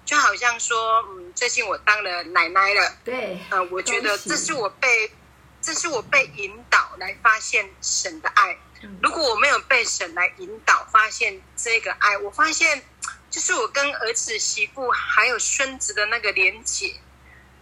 [0.05, 5.11] 就好像说，嗯，最近我当了奶奶了，对，呃，我觉得这是我被，
[5.61, 8.57] 这是我被引导来发现神的爱。
[9.03, 12.81] 如果我没有被神来引导发现这个爱，我发现
[13.29, 16.95] 就是我跟儿子、媳妇还有孙子的那个连结，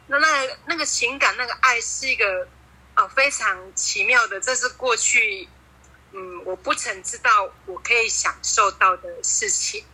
[0.07, 2.47] 那那那个情感、那个爱是一个
[2.95, 5.47] 呃非常奇妙的，这是过去
[6.11, 9.85] 嗯我不曾知道我可以享受到的事情。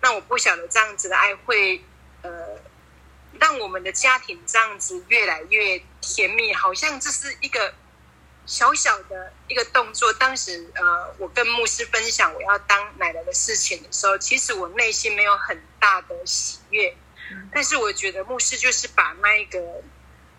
[0.00, 1.82] 那我不晓得这样子的爱会。
[2.20, 2.30] 呃，
[3.38, 7.72] 让我们的家庭这样子越来越甜蜜，好像这是一个
[8.44, 10.12] 小小的一个动作。
[10.14, 16.96] 当时呃，我跟牧师分享我要当奶奶的事情的时候，其实我内心没有很大的喜悦，
[17.52, 19.82] 但是我觉得牧师就是把那一个，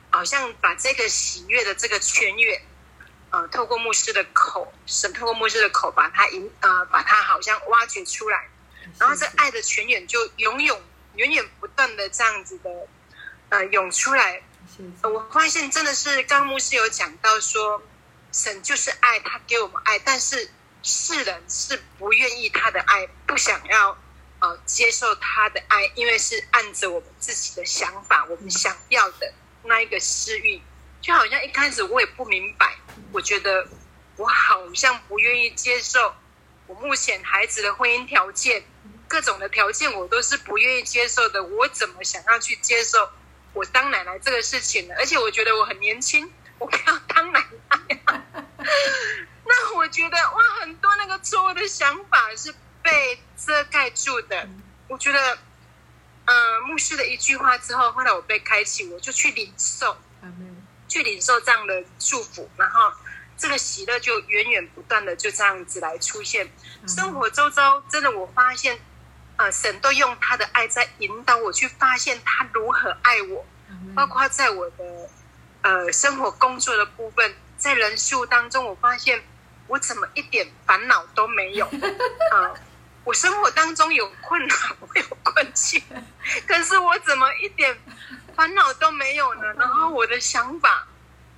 [0.09, 2.61] 好像把这个喜悦的这个泉源，
[3.29, 8.49] 呃，透过牧师的口，神透过牧师的口把它引，呃，把它好像挖掘出来，
[8.97, 10.81] 然后这爱的泉源就永远。
[11.15, 12.69] 源源不断的这样子的，
[13.49, 14.41] 呃，涌出来。
[15.01, 17.81] 我发现真的是，刚牧师有讲到说，
[18.31, 20.49] 神就是爱，他给我们爱，但是
[20.81, 23.97] 世人是不愿意他的爱，不想要
[24.39, 30.61] 呃接受他的爱，因为是按着我们自己的想法，我们想要的那一个私欲，
[31.01, 32.77] 就好像一开始我也不明白，
[33.11, 33.67] 我觉得
[34.17, 36.13] 我好像不愿意接受
[36.67, 38.63] 我目前孩子的婚姻条件。
[39.07, 43.09] 各种的条件我都是不愿意接受的，我怎么想要去接受
[43.53, 44.93] 我当奶奶这个事情呢？
[44.99, 47.43] 而且我觉得我很年轻，我不要当奶
[47.87, 48.23] 奶啊。
[49.45, 54.47] 那我觉得哇，很多那个错误的想法是被遮盖住的。
[54.87, 55.37] 我觉得，
[56.25, 59.97] 嗯、呃，牧师的一句话之后，后来我被开启，我就去领受，
[60.87, 62.91] 去领受这样的祝福，然后
[63.37, 66.51] 这个喜乐就源源不断的就这样子来出现。
[66.87, 68.79] 生活周遭真的，我发现。
[69.41, 73.45] 呃，神都用他的爱在引导我去发现他如何爱我，
[73.95, 75.09] 包括在我的
[75.61, 79.23] 呃生活工作的部分，在人事物当中，我发现
[79.67, 81.65] 我怎么一点烦恼都没有。
[81.71, 82.53] 呃，
[83.03, 85.81] 我生活当中有困难，我有困境，
[86.47, 87.77] 可是我怎么一点
[88.35, 89.53] 烦恼都没有呢？
[89.57, 90.87] 然后我的想法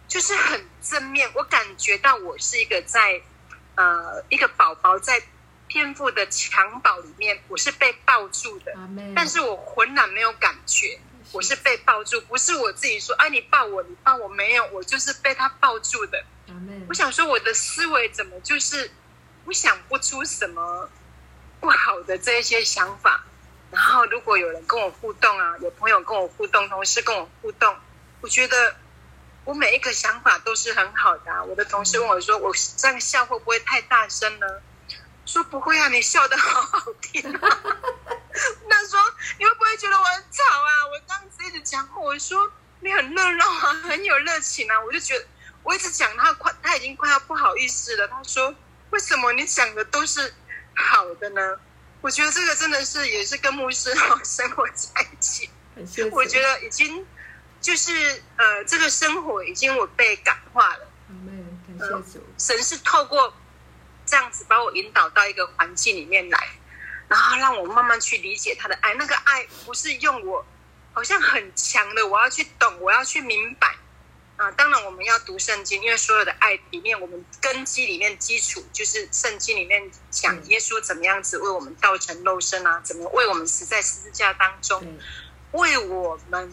[0.07, 3.21] 就是很正面，我感觉到我是一个在
[3.75, 5.21] 呃一个宝宝在。
[5.73, 8.73] 天父的襁褓里面，我是被抱住的，
[9.15, 10.99] 但是我浑然没有感觉，
[11.31, 16.21] 我是被抱住，不是我自己说，哎，你抱我，你抱我，没有，我就是被他抱住的。
[16.89, 18.91] 我想说，我的思维怎么就是，
[19.45, 20.89] 我想不出什么
[21.61, 23.23] 不好的这一些想法。
[23.71, 27.73] 然后，如果有人跟我互动啊，有朋友跟我互动，同事跟我互动，
[28.19, 28.75] 我觉得
[29.45, 31.41] 我每一个想法都是很好的啊。
[31.43, 34.47] 我的同事问我说：“我这样笑会不会太大声呢？”
[35.25, 37.39] 说不会啊，你笑得好好听啊。
[38.69, 38.99] 他说
[39.39, 45.25] ：“你会不会觉得我很吵啊？”我这样子一直讲，我说：“你很热闹啊，很有热情啊。”我就觉得
[45.63, 48.07] 我一直讲他快，他已经快要不好意思了。
[48.09, 48.53] 他说
[48.91, 50.33] ：“为什么你讲的都是
[50.81, 51.59] 好的呢？”
[52.01, 55.47] 我觉得这个真的是也是跟牧师生活在一起，
[56.11, 57.05] 我觉得已经
[57.61, 60.87] 就是呃，这个生活已经我被感化了。
[61.77, 63.31] 感谢主，神是透过
[64.03, 66.49] 这样子把我引导到一个环境里面来，
[67.07, 68.95] 然后让我慢慢去理解他的爱。
[68.95, 70.43] 那个爱不是用我
[70.93, 73.75] 好像很强的，我要去懂，我要去明白。
[74.41, 84.97] 啊，当然我们要读圣经，因为所有的爱里面，我们根基里面基础就是圣经里面讲耶稣怎么样子为我们道成肉身啊，怎么为我们死在十字架当中，
[85.51, 86.51] 为我们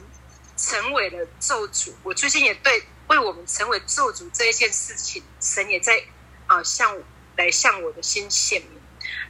[0.59, 1.95] 成为了咒诅。
[2.03, 6.05] 我最近也对为我们成为咒诅这一件事情，神也在
[6.47, 6.95] 啊向
[7.37, 8.83] 来向我的心显明，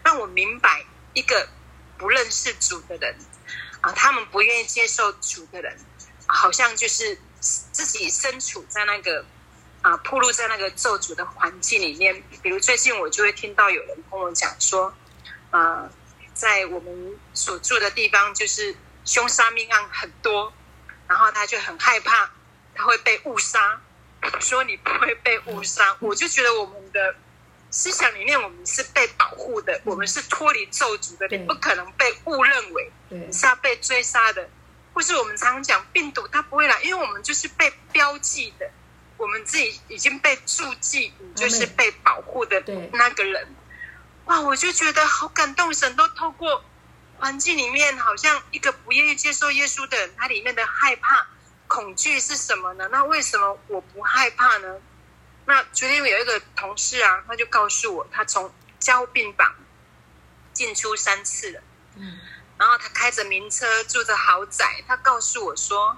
[0.02, 1.48] 让我明白一个
[1.96, 3.16] 不认识主的人
[3.82, 5.78] 啊，他们不愿意接受主的人，
[6.26, 7.20] 好像就是。
[7.40, 9.24] 自己身处在那个
[9.83, 12.22] 啊，暴露在那个咒诅的环境里面。
[12.42, 14.92] 比如最近我就会听到有人跟我讲说，
[15.51, 15.88] 啊，
[16.35, 18.74] 在我们所住的地方就是
[19.05, 20.53] 凶杀命案很多，
[21.07, 22.31] 然后他就很害怕
[22.74, 23.81] 他会被误杀。
[24.40, 27.14] 说你不会被误杀，我就觉得我们的
[27.70, 34.51] 思想里面我们是被保护的，我们是脱离咒诅的，你不可能被误认为你是要被追杀的。
[34.98, 38.68] 或是我们常常讲病毒，它不会来，因为我们就是被标记的，
[39.16, 42.61] 我们自己已经被注记，你就是被保护的
[42.92, 43.54] 那个人。
[44.24, 46.64] 哇，我就觉得好感动，神都透过
[47.16, 51.28] 环境里面，好像一个不愿意接受耶稣的人，他里面的害怕、
[51.68, 52.88] 恐惧是什么呢？
[52.90, 54.80] 那为什么我不害怕呢？
[55.46, 59.54] 那昨天有一个同事啊，他就告诉我，他从加护病房
[60.52, 61.61] 进出三次了。
[61.94, 62.18] 嗯。
[62.58, 64.82] 然后他开着名车，住着豪宅。
[64.88, 65.96] 他告诉我说，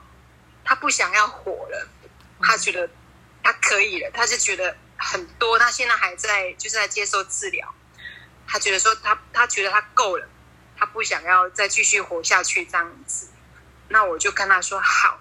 [0.63, 1.89] 他不想要活了，
[2.43, 2.87] 他觉得
[3.43, 4.11] 他可以了。
[4.13, 7.75] 他是觉得很多，他现在还在就是在接受治疗。
[8.47, 10.29] 他觉得说他他觉得他够了，
[10.77, 13.29] 他不想要再继续活下去这样子。
[13.89, 15.19] 那我就跟他说好，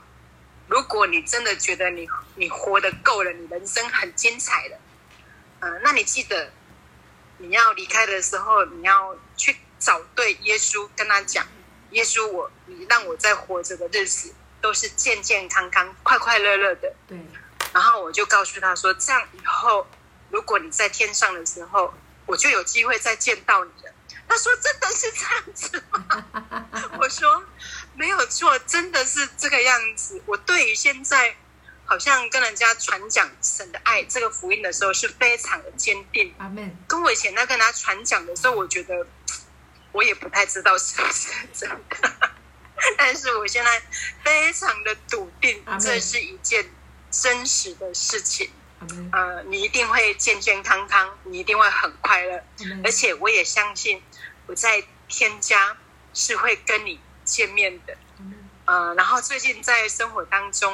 [0.67, 4.77] 如果你真的觉得你你活得够了，你人生很精彩了，
[5.61, 6.51] 嗯、那你记得
[7.37, 9.55] 你要离开的时候，你要去。
[9.79, 11.47] 找对耶稣，跟他讲
[11.91, 17.17] ：“耶稣我，我你让我在活着的日子都是健健康康、快快乐乐的。”对。
[17.73, 19.87] 然后我就告诉他说：“这样以后，
[20.29, 21.93] 如果你在天上的时候，
[22.25, 23.93] 我就有机会再见到你了。”
[24.27, 26.25] 他说：“真的是这样子吗？”
[26.99, 27.43] 我说
[27.95, 31.35] ：“没有错，真的是这个样子。”我对于现在
[31.85, 36.33] 好像跟人家传讲神的爱这个福音的时候，是非常的坚定。
[36.37, 36.75] 阿门。
[36.87, 39.05] 跟我以前在跟他传讲的时候，我觉得。
[39.91, 42.31] 我也不太知道是不是真的，
[42.97, 43.81] 但是我现在
[44.23, 46.63] 非常的笃定，这是一件
[47.09, 48.51] 真实的事情。
[49.11, 52.43] 呃，你一定会健健康康，你一定会很快乐，
[52.83, 54.01] 而且我也相信
[54.45, 55.75] 我在添加
[56.13, 57.97] 是会跟你见面的。
[58.65, 60.73] 呃，然后最近在生活当中，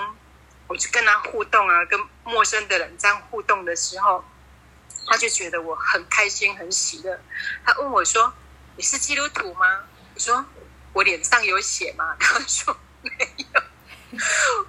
[0.67, 4.23] 我就跟他互动啊，跟陌生的人这样互动的时候，
[5.07, 7.19] 他就觉得我很开心、很喜乐。
[7.65, 8.33] 他问我说。
[8.77, 9.83] 你是基督徒吗？
[10.13, 10.45] 我说
[10.93, 12.15] 我脸上有血吗？
[12.19, 13.61] 他说没有。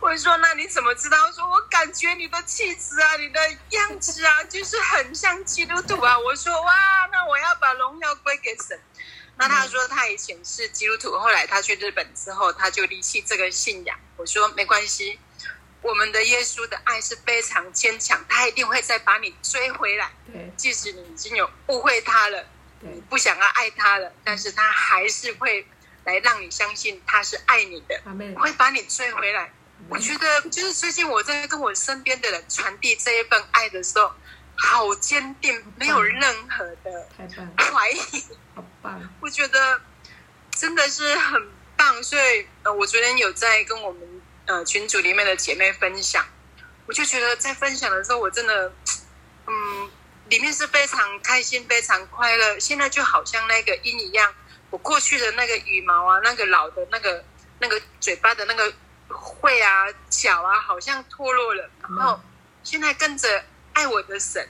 [0.01, 1.17] 我说那你怎么知道？
[1.27, 3.41] 他说我感觉你的气质啊，你的
[3.71, 6.19] 样子啊，就是很像基督徒啊。
[6.19, 6.75] 我说哇，
[7.11, 8.81] 那我要把荣耀归给神。
[9.39, 13.99] 那他说他以前是基督徒，后来他去日本之后，他就离弃这个信仰。
[14.17, 15.19] 我说没关系，
[15.83, 20.11] 我们的耶稣的爱是非常坚强，他一定会再把你追回来。
[20.33, 22.47] 对，即使你已经有误会他了。
[22.81, 25.67] 你不想要爱他了，但是他还是会
[26.05, 28.01] 来让你相信他是爱你的，
[28.37, 29.53] 会把你追回来。
[29.89, 34.13] 我觉得就是最近我在跟我身边的人传递这一份爱的时候，
[34.57, 37.09] 好坚定，没有任何的
[37.57, 38.25] 怀疑。
[38.55, 39.01] 好棒！
[39.21, 39.81] 我觉得
[40.51, 42.03] 真的是很棒。
[42.03, 46.25] 所以呃，我昨天有在跟我们呃群组里面的姐妹分享，
[46.87, 48.73] 我就觉得在分享的时候，我真的
[49.47, 49.91] 嗯。
[50.29, 52.59] 里面是非常开心、非常快乐。
[52.59, 54.35] 现在就好像那个鹰一样，
[54.71, 57.25] 我过去的那个羽毛啊，那个老的那个
[57.61, 58.73] 那个嘴巴的那个
[59.09, 61.71] 喙啊、脚啊，好像脱落了。
[61.83, 62.21] 然后
[62.65, 64.49] 现在跟着爱我的神，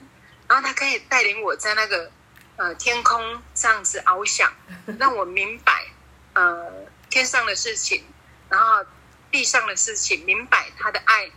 [0.48, 2.10] 然后他可以带领我在那个
[2.56, 4.52] 呃天空这样子翱翔，
[4.98, 5.86] 让我明白
[6.32, 6.72] 呃
[7.10, 8.04] 天上的事情，
[8.48, 8.84] 然后
[9.30, 11.30] 地上的事情，明白他的爱，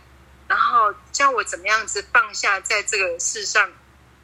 [0.48, 3.70] 然后教我怎么样子放下在这个世上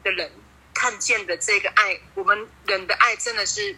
[0.03, 0.31] 的人
[0.73, 1.99] 看见的这个爱。
[2.15, 3.77] 我们人的爱真的是，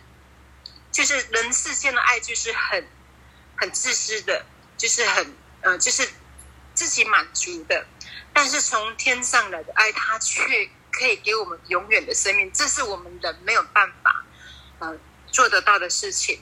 [0.91, 2.87] 就是人世间的爱，就是很
[3.55, 4.45] 很自私的，
[4.77, 6.07] 就是很呃，就是
[6.73, 7.85] 自己满足的。
[8.33, 14.25] 但是从天上来的爱，他却可以给我们永远的生命，这是我们人没有办法
[14.79, 14.97] 呃
[15.27, 16.41] 做得到的事情。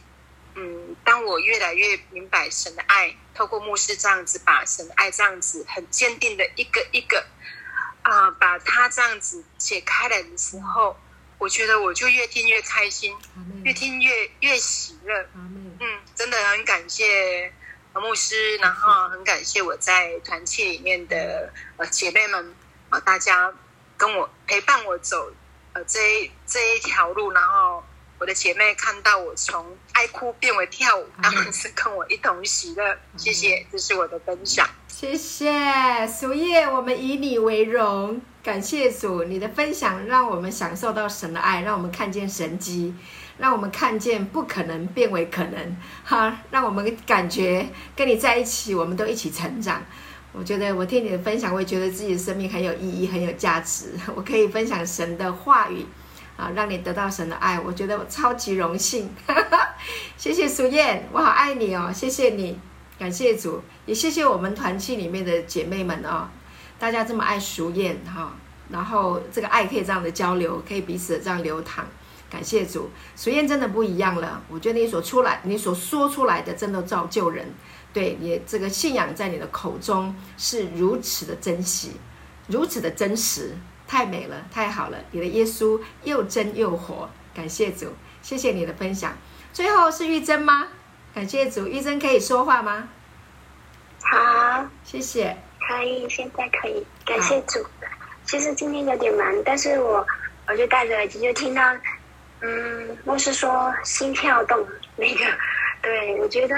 [0.56, 7.28] 嗯，当我越来越明白神的爱，透过牧师这样子把神的爱这样子很坚定的一个一个
[8.10, 10.96] 啊、呃，把它这样子解开来的时候，
[11.38, 13.16] 我觉得我就越听越开心，
[13.64, 15.28] 越听越越喜乐。
[15.36, 15.76] 嗯，
[16.16, 17.54] 真的很感谢
[17.94, 22.56] 牧师，然后很感谢我在团契里面的呃姐妹们
[22.90, 23.54] 啊、呃，大家
[23.98, 25.32] 跟我陪伴我走
[25.74, 27.84] 呃这一这一条路，然后。
[28.20, 32.98] 我的姐妹看到我从爱哭变为跳舞，当然是跟我一同喜乐。
[33.16, 34.68] 谢谢，这是我的分享。
[35.00, 38.20] 谢谢苏叶，我们以你为荣。
[38.42, 42.96] 感谢主，你的分享让我们享受到神的爱，让我们看见神迹，
[43.38, 45.78] 让我们看见不可能变为可能。
[46.04, 49.84] 哈，让我们感觉跟你在一起，我们都一起成长。
[50.34, 53.92] 我觉得我听你的分享，我也觉得自己的生命很有意义，很有价值。
[54.16, 55.86] 我可以分享神的话语。
[56.36, 59.08] 啊，让你得到神的爱，我觉得我超级荣幸。
[59.28, 59.76] 哈 哈
[60.18, 62.60] 谢谢苏燕，我好爱你哦，谢谢你，
[62.98, 66.28] 感谢主，也谢谢我们团契里面的姐妹们哦，
[66.80, 68.36] 大家这么爱淑燕哈，
[68.70, 71.86] 然后这个爱可以这样的交流，可以彼此这样流淌，
[72.30, 77.54] 感谢主，淑燕真的不一样了，我觉得你所出来，你所说出来的真的造就人，
[77.94, 81.92] 对你这个信仰在你的口中是如此的珍惜，
[82.48, 83.56] 如此的真实。
[83.90, 84.98] 太美了，太好了！
[85.12, 87.88] 你的耶稣又真又活，感谢主，
[88.22, 89.16] 谢谢你的分享。
[89.54, 90.68] 最后是玉珍吗？
[91.18, 92.88] 感谢主，医生可以说话吗？
[94.04, 95.36] 好，谢谢。
[95.68, 96.86] 可以，现在可以。
[97.04, 97.66] 感谢主。
[98.24, 100.06] 其实今天有点忙，但是我
[100.48, 101.76] 我就戴着耳机就听到，
[102.42, 104.64] 嗯，牧师说心跳动
[104.96, 105.26] 那个，
[105.82, 106.56] 对，我觉得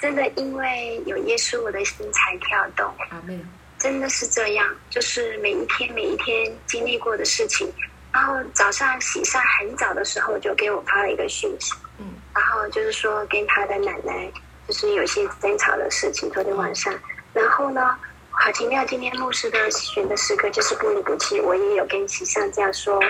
[0.00, 2.84] 真的因为有耶稣，我的心才跳动。
[3.10, 3.40] 阿门。
[3.78, 7.72] 真的是这样，就是每一天每一天经历过的事情，
[8.12, 14.30] 然后早上洗晒很早的时候就给我发了一个讯息，嗯，然后就是说跟他的奶奶
[14.68, 16.92] 就是有些争吵的事情，昨天晚上，
[17.32, 17.96] 然后呢，
[18.30, 23.00] 好奇妙，今天牧师的选的诗歌就是不离不弃，我也有跟喜善这样说，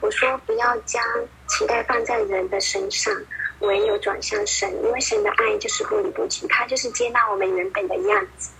[0.00, 1.02] 我说不要将
[1.46, 3.14] 期待放在人的身上，
[3.60, 8.50] 唯有转向神，因为神的爱就是不离不弃，他就是接纳我们原本的样子。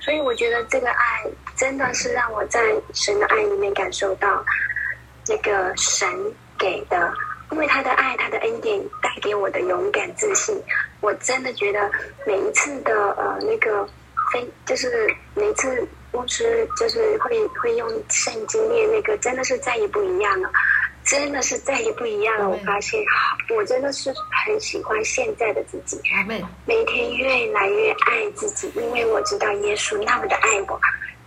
[0.00, 1.24] 所以我觉得这个爱
[1.54, 2.60] 真的是让我在
[2.94, 4.42] 神的爱里面感受到
[5.30, 6.08] 这个神
[6.58, 7.14] 给的，
[7.52, 10.60] 因为他的爱，他的恩典带给我的勇敢自信。
[11.00, 11.88] 我真的觉得
[12.26, 13.88] 每一次的呃那个
[14.32, 15.06] 非就是
[15.36, 20.50] 每一次牧师就是会会用圣经念那个，真的是再也不一样了。
[21.02, 22.48] 真的是再也不一样了。
[22.48, 23.00] 我发现，
[23.56, 24.12] 我真的是
[24.44, 25.96] 很喜欢现在的自己，
[26.66, 30.78] 每天越来越爱自己，因为我知道耶稣那么的爱我。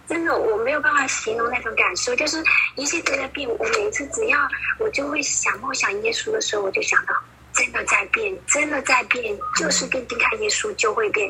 [0.07, 2.43] 真的，我没有办法形容那种感受，就是
[2.75, 3.49] 一切都在变。
[3.49, 4.37] 我每次只要
[4.79, 7.13] 我就会想梦想耶稣的时候，我就想到，
[7.53, 11.27] 真的在变，真的在变，就是定睛看耶稣就会变。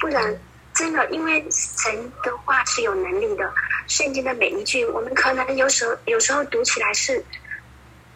[0.00, 0.36] 不然，
[0.74, 3.52] 真的，因为神的话是有能力的，
[3.86, 7.24] 圣经的每一句，我们可能有时候有时候读起来是。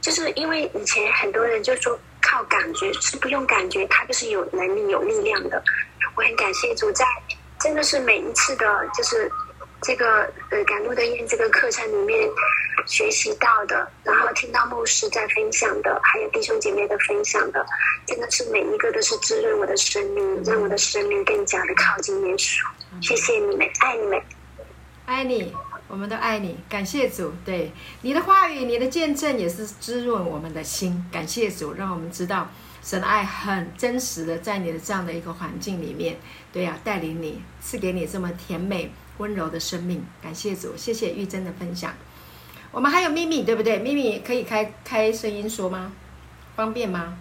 [0.01, 5.63] 就是因为以前很多人就说靠感觉，是不用感觉，他就是有能力、有力量的。
[6.17, 7.05] 我很感谢主，在
[7.61, 9.31] 真的是每一次的，就是
[9.83, 12.31] 这个呃赶路的宴这个课程里面
[12.87, 17.65] 学习到的，然后听到牧师在分享的，还有弟兄姐妹的分享的，
[18.07, 22.63] 真的是每一个都是滋润我的生命，让我的生命更加的靠近耶稣。
[23.01, 24.23] 谢谢你们，爱你们，
[25.07, 25.53] 爱你。
[25.89, 27.31] 我们都爱你，感谢主。
[27.45, 27.71] 对
[28.01, 31.05] 你的话语，你的见证也是滋润我们的心。
[31.13, 32.49] 感谢主，让我们知道
[32.83, 36.19] 神的爱很真实的在你的这样的一个环境里面，
[36.51, 40.05] 对呀、啊，带领你，赐给你这么甜美温柔的生命。
[40.23, 41.95] 感谢主，谢谢玉珍的分享。
[42.71, 43.79] 我们还有咪咪，对不对？
[43.79, 45.93] 咪咪可以开开声音说吗？
[46.57, 47.19] 方便吗？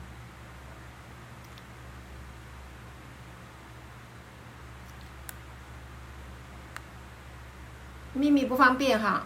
[8.13, 9.25] 秘密不方便哈，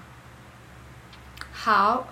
[1.51, 2.07] 好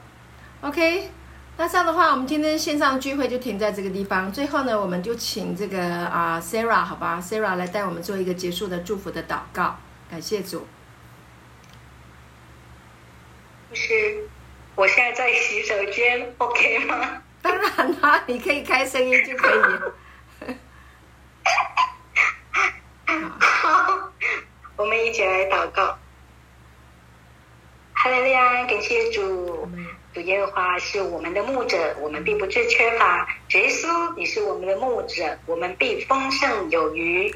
[0.61, 1.09] ，OK，
[1.55, 4.29] 那这样的话，我们今天线上聚会就停在这个地方。
[4.33, 9.77] 最后呢，我们就请这个啊 Sarah 好吧，Sarah 来带我们做一个结束的祝福的祷告。
[10.09, 10.67] 感谢主。
[13.73, 14.27] 是，
[14.75, 17.21] 我现在在洗手间，OK 吗？
[17.41, 19.61] 当然啦，你可以开声音就可以。
[23.39, 24.11] 好。
[24.75, 25.97] 我们一起来祷告。
[27.93, 29.69] 哈利路亚，感谢主。
[30.13, 33.27] 主耶和华是我们的牧者，我们并不致缺乏。
[33.47, 37.33] 主耶稣，你是我们的牧者，我们必丰盛有余。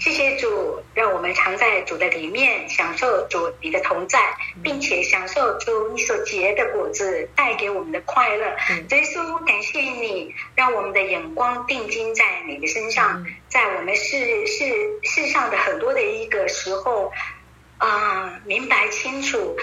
[0.00, 4.18] 谢谢主，让我们常在主的里面，享受主你的同在，
[4.62, 8.56] 并且享受主你所结的果子带给我们的快乐。
[8.88, 14.72] 主耶稣，感谢你，让我们的眼光定睛在你的身上，在我们世世
[15.02, 17.12] 世上的很多的一个时候，
[17.76, 19.54] 啊、呃，明白清楚。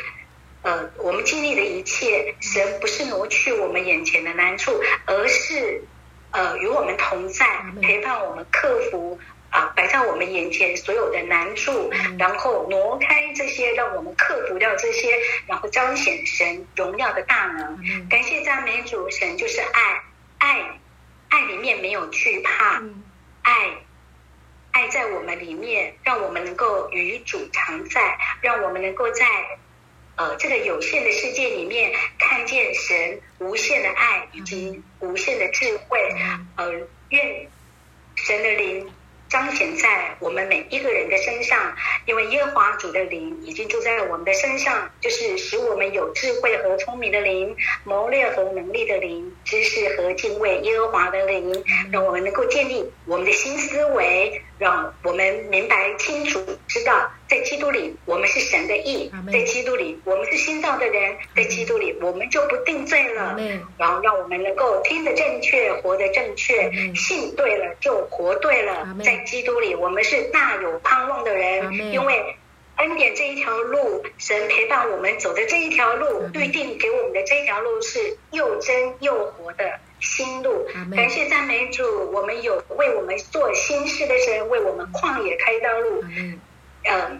[0.62, 5.84] 呃，我们经历的一切，神不是挪去我们眼前的难处，而是
[6.32, 7.48] 呃与我们同在，
[7.82, 9.18] 陪伴我们克服
[9.50, 15.18] 啊、呃、摆在我们眼前所有的难处，然后挪开这些，让我们克服掉这些，
[15.48, 18.08] 然后彰显神荣耀的大能。
[18.08, 20.04] 感谢赞美主，神就是爱，
[20.38, 20.80] 爱，
[21.30, 22.80] 爱里面没有惧怕，
[23.42, 23.72] 爱，
[24.70, 29.26] 爱在我们里面，让我们能够与主常在，让我们能够在。
[30.18, 36.00] 呃，这个有限的世界里面，看见神无限的爱以及无限的智慧，
[36.56, 36.72] 呃，
[37.10, 37.48] 愿
[38.14, 38.92] 神的灵。
[39.30, 41.76] 彰显在我们每一个人的身上，
[42.06, 63.38] 因为耶和华主的灵已经住在我们的身上，就是使我们有智慧和聪明的灵，谋略和能力的灵，知识和敬畏耶和华的灵，让我们能够建立我们的新思维，让我们明白清楚知道，在基督里我们是神的义，在基督里我们是新造的人，在基督里我们就不定罪了，
[63.78, 69.28] 然后让我们能够听得正确，活得正确，信对了就活对了，在。
[69.28, 72.38] 基督里，我们是大有盼望的人，因为
[72.78, 80.68] 恩典这一条路，神陪伴我们走的这一条路，预定给我们的这一条路是又真又活的新路。
[80.96, 86.40] 感谢赞美主，我们有为我们做新事的神，为我们旷野开道路，嗯、
[86.84, 87.20] 呃，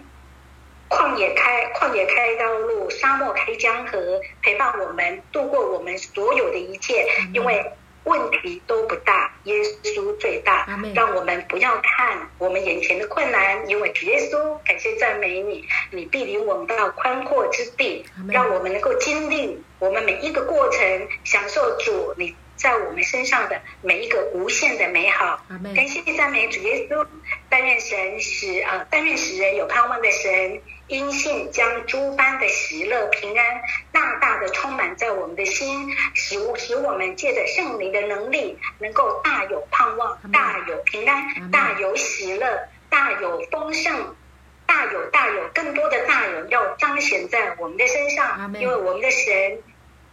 [0.88, 7.72] 旷野开旷野开道路，沙漠开江河，陪伴我们度过我们所有的一切，因为。
[8.04, 10.66] 问题都不大，耶稣最大。
[10.94, 25.42] 让我们不要看我们眼前的困难，因为耶稣，感谢赞美你，你必领我们到宽阔之地，让我们能够经历我们每一个过程，享受主你在我们身上的每一个无限的美好。
[25.74, 27.06] 感谢赞美主耶稣，
[27.48, 30.60] 但愿神使呃，但愿使人有盼望的神。
[30.88, 33.60] 因信将诸般的喜乐平安
[33.92, 44.16] 大大的充满在我们的心，使使我们借着圣灵的能力，能够大有盼望，大有平安，大有喜乐，大有丰盛，
[44.64, 49.58] 大有大有更多的大有要彰显在我们的身上，因为我们的神。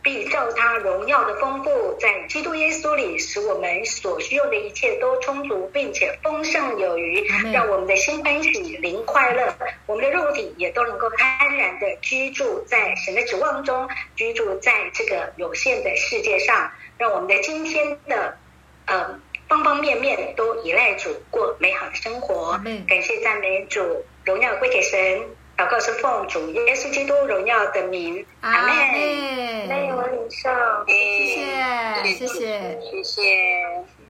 [0.05, 9.51] 必照他荣耀的丰富，在基督耶稣里，使我们所需要的一切都充足，并且丰盛有余，让我们的心欢喜，灵快乐，
[9.87, 18.37] 我们的肉体也都能够安然的居住在神的指望中，居住在这个有限的世界上，让我们的今天的
[18.85, 22.61] 呃方方面面都依赖主过美好的生活。
[22.87, 25.23] 感谢赞美主，荣耀归给神。
[25.57, 28.69] 祷告是奉主耶稣基督荣耀的名，阿门。
[28.69, 29.67] 阿门。
[29.67, 30.49] 没有领受，
[30.87, 30.93] 谢
[31.25, 33.85] 谢，谢谢，谢谢。